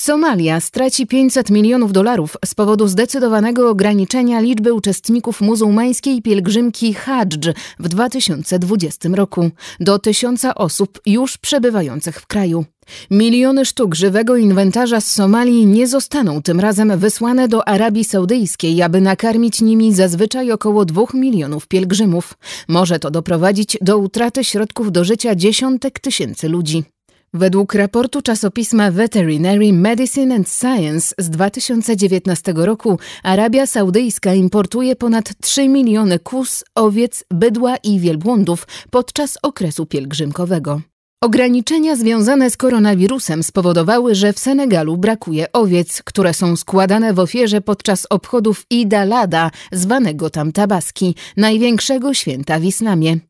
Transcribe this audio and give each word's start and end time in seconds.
Somalia 0.00 0.60
straci 0.60 1.06
500 1.06 1.50
milionów 1.50 1.92
dolarów 1.92 2.36
z 2.44 2.54
powodu 2.54 2.88
zdecydowanego 2.88 3.70
ograniczenia 3.70 4.40
liczby 4.40 4.72
uczestników 4.72 5.40
muzułmańskiej 5.40 6.22
pielgrzymki 6.22 6.94
Hadż 6.94 7.48
w 7.78 7.88
2020 7.88 9.08
roku 9.14 9.50
do 9.80 9.98
tysiąca 9.98 10.54
osób 10.54 11.00
już 11.06 11.38
przebywających 11.38 12.20
w 12.20 12.26
kraju. 12.26 12.64
Miliony 13.10 13.64
sztuk 13.64 13.94
żywego 13.94 14.36
inwentarza 14.36 15.00
z 15.00 15.10
Somalii 15.10 15.66
nie 15.66 15.88
zostaną 15.88 16.42
tym 16.42 16.60
razem 16.60 16.98
wysłane 16.98 17.48
do 17.48 17.68
Arabii 17.68 18.04
Saudyjskiej, 18.04 18.82
aby 18.82 19.00
nakarmić 19.00 19.60
nimi 19.60 19.94
zazwyczaj 19.94 20.52
około 20.52 20.84
dwóch 20.84 21.14
milionów 21.14 21.68
pielgrzymów. 21.68 22.34
Może 22.68 22.98
to 22.98 23.10
doprowadzić 23.10 23.78
do 23.80 23.98
utraty 23.98 24.44
środków 24.44 24.92
do 24.92 25.04
życia 25.04 25.34
dziesiątek 25.34 26.00
tysięcy 26.00 26.48
ludzi. 26.48 26.84
Według 27.34 27.74
raportu 27.74 28.22
czasopisma 28.22 28.90
Veterinary 28.90 29.72
Medicine 29.72 30.34
and 30.34 30.48
Science 30.48 31.14
z 31.18 31.30
2019 31.30 32.52
roku 32.56 32.98
Arabia 33.22 33.66
Saudyjska 33.66 34.34
importuje 34.34 34.96
ponad 34.96 35.32
3 35.40 35.68
miliony 35.68 36.18
kus, 36.18 36.64
owiec, 36.74 37.24
bydła 37.30 37.76
i 37.76 38.00
wielbłądów 38.00 38.66
podczas 38.90 39.38
okresu 39.42 39.86
pielgrzymkowego. 39.86 40.80
Ograniczenia 41.22 41.96
związane 41.96 42.50
z 42.50 42.56
koronawirusem 42.56 43.42
spowodowały, 43.42 44.14
że 44.14 44.32
w 44.32 44.38
Senegalu 44.38 44.96
brakuje 44.96 45.52
owiec, 45.52 46.02
które 46.02 46.34
są 46.34 46.56
składane 46.56 47.14
w 47.14 47.18
ofierze 47.18 47.60
podczas 47.60 48.06
obchodów 48.10 48.66
Ida 48.70 49.04
Lada, 49.04 49.50
zwanego 49.72 50.30
tam 50.30 50.52
Tabaski, 50.52 51.14
największego 51.36 52.14
święta 52.14 52.58
w 52.58 52.64
islamie. 52.64 53.29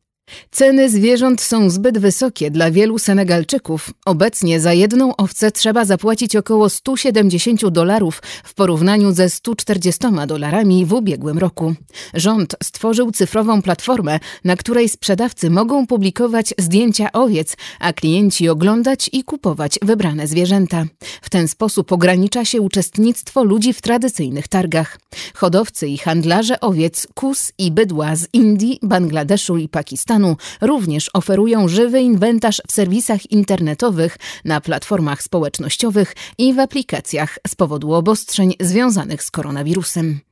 Ceny 0.51 0.89
zwierząt 0.89 1.41
są 1.41 1.69
zbyt 1.69 1.97
wysokie 1.97 2.51
dla 2.51 2.71
wielu 2.71 2.99
Senegalczyków. 2.99 3.89
Obecnie 4.05 4.59
za 4.59 4.73
jedną 4.73 5.15
owcę 5.15 5.51
trzeba 5.51 5.85
zapłacić 5.85 6.35
około 6.35 6.69
170 6.69 7.69
dolarów 7.69 8.21
w 8.43 8.53
porównaniu 8.53 9.11
ze 9.11 9.29
140 9.29 10.01
dolarami 10.27 10.85
w 10.85 10.93
ubiegłym 10.93 11.37
roku. 11.37 11.73
Rząd 12.13 12.55
stworzył 12.63 13.11
cyfrową 13.11 13.61
platformę, 13.61 14.19
na 14.43 14.55
której 14.55 14.89
sprzedawcy 14.89 15.49
mogą 15.49 15.87
publikować 15.87 16.53
zdjęcia 16.57 17.11
owiec, 17.11 17.57
a 17.79 17.93
klienci 17.93 18.49
oglądać 18.49 19.09
i 19.13 19.23
kupować 19.23 19.79
wybrane 19.81 20.27
zwierzęta. 20.27 20.85
W 21.21 21.29
ten 21.29 21.47
sposób 21.47 21.91
ogranicza 21.91 22.45
się 22.45 22.61
uczestnictwo 22.61 23.43
ludzi 23.43 23.73
w 23.73 23.81
tradycyjnych 23.81 24.47
targach. 24.47 24.99
Hodowcy 25.33 25.87
i 25.87 25.97
handlarze 25.97 26.59
owiec, 26.59 27.07
kus 27.15 27.51
i 27.57 27.71
bydła 27.71 28.15
z 28.15 28.27
Indii, 28.33 28.79
Bangladeszu 28.81 29.57
i 29.57 29.69
Pakistanu 29.69 30.20
również 30.61 31.09
oferują 31.13 31.67
żywy 31.67 32.01
inwentarz 32.01 32.61
w 32.67 32.71
serwisach 32.71 33.31
internetowych, 33.31 34.17
na 34.45 34.61
platformach 34.61 35.23
społecznościowych 35.23 36.15
i 36.37 36.53
w 36.53 36.59
aplikacjach 36.59 37.39
z 37.47 37.55
powodu 37.55 37.93
obostrzeń 37.93 38.53
związanych 38.59 39.23
z 39.23 39.31
koronawirusem. 39.31 40.30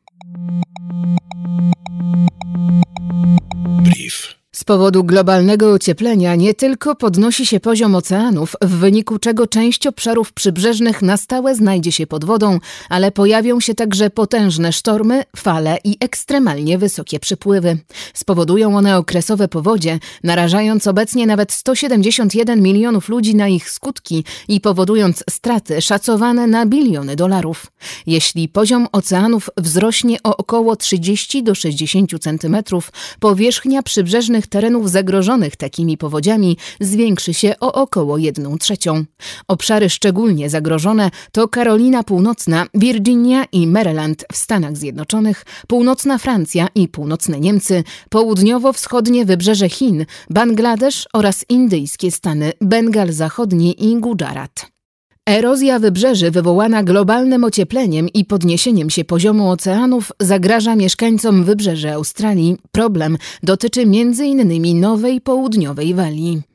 Powodu 4.69 5.03
globalnego 5.03 5.71
ocieplenia 5.71 6.35
nie 6.35 6.53
tylko 6.53 6.95
podnosi 6.95 7.45
się 7.45 7.59
poziom 7.59 7.95
oceanów, 7.95 8.55
w 8.61 8.69
wyniku 8.69 9.19
czego 9.19 9.47
część 9.47 9.87
obszarów 9.87 10.33
przybrzeżnych 10.33 11.01
na 11.01 11.17
stałe 11.17 11.55
znajdzie 11.55 11.91
się 11.91 12.07
pod 12.07 12.25
wodą, 12.25 12.59
ale 12.89 13.11
pojawią 13.11 13.59
się 13.59 13.75
także 13.75 14.09
potężne 14.09 14.73
sztormy, 14.73 15.23
fale 15.35 15.77
i 15.83 15.97
ekstremalnie 15.99 16.77
wysokie 16.77 17.19
przypływy. 17.19 17.77
Spowodują 18.13 18.77
one 18.77 18.97
okresowe 18.97 19.47
powodzie, 19.47 19.99
narażając 20.23 20.87
obecnie 20.87 21.27
nawet 21.27 21.51
171 21.51 22.61
milionów 22.61 23.09
ludzi 23.09 23.35
na 23.35 23.47
ich 23.47 23.69
skutki 23.69 24.23
i 24.47 24.61
powodując 24.61 25.23
straty 25.29 25.81
szacowane 25.81 26.47
na 26.47 26.65
biliony 26.65 27.15
dolarów. 27.15 27.65
Jeśli 28.07 28.49
poziom 28.49 28.87
oceanów 28.91 29.49
wzrośnie 29.57 30.17
o 30.23 30.37
około 30.37 30.75
30 30.75 31.43
do 31.43 31.55
60 31.55 32.19
centymetrów, 32.19 32.91
powierzchnia 33.19 33.83
przybrzeżnych 33.83 34.47
terenów 34.47 34.58
zagrożonych 34.87 35.55
takimi 35.55 35.97
powodziami 35.97 36.57
zwiększy 36.79 37.33
się 37.33 37.53
o 37.59 37.73
około 37.73 38.17
1 38.17 38.57
trzecią. 38.57 39.05
Obszary 39.47 39.89
szczególnie 39.89 40.49
zagrożone 40.49 41.11
to 41.31 41.47
Karolina 41.47 42.03
Północna, 42.03 42.65
Virginia 42.73 43.45
i 43.51 43.67
Maryland 43.67 44.25
w 44.31 44.37
Stanach 44.37 44.77
Zjednoczonych, 44.77 45.45
północna 45.67 46.17
Francja 46.17 46.67
i 46.75 46.87
północne 46.87 47.39
Niemcy, 47.39 47.83
południowo-wschodnie 48.09 49.25
wybrzeże 49.25 49.69
Chin, 49.69 50.05
Bangladesz 50.29 51.07
oraz 51.13 51.45
indyjskie 51.49 52.11
stany 52.11 52.51
Bengal 52.61 53.13
Zachodni 53.13 53.85
i 53.85 53.99
Gujarat. 53.99 54.78
Erozja 55.29 55.79
wybrzeży 55.79 56.31
wywołana 56.31 56.83
globalnym 56.83 57.43
ociepleniem 57.43 58.09
i 58.09 58.25
podniesieniem 58.25 58.89
się 58.89 59.05
poziomu 59.05 59.51
oceanów 59.51 60.11
zagraża 60.19 60.75
mieszkańcom 60.75 61.43
wybrzeży 61.43 61.93
Australii. 61.93 62.57
Problem 62.71 63.17
dotyczy 63.43 63.81
m.in. 63.81 64.79
Nowej 64.79 65.21
Południowej 65.21 65.93
Walii. 65.93 66.48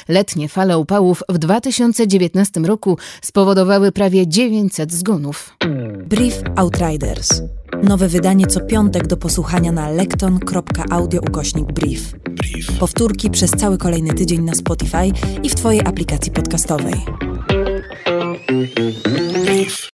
Letnie 0.08 0.48
fale 0.48 0.78
upałów 0.78 1.22
w 1.28 1.38
2019 1.38 2.60
roku 2.60 2.98
spowodowały 3.22 3.92
prawie 3.92 4.26
900 4.26 4.92
zgonów. 4.92 5.56
Brief 6.06 6.42
Outriders. 6.56 7.42
Nowe 7.82 8.08
wydanie 8.08 8.46
co 8.46 8.60
piątek 8.60 9.06
do 9.06 9.16
posłuchania 9.16 9.72
na 9.72 9.90
lekton.audio 9.90 11.20
ukośnik 11.20 11.72
brief. 11.72 12.12
brief. 12.30 12.78
Powtórki 12.78 13.30
przez 13.30 13.50
cały 13.50 13.78
kolejny 13.78 14.14
tydzień 14.14 14.42
na 14.42 14.54
Spotify 14.54 15.12
i 15.42 15.48
w 15.48 15.54
Twojej 15.54 15.80
aplikacji 15.80 16.32
podcastowej. 16.32 16.94
Brief. 19.44 19.86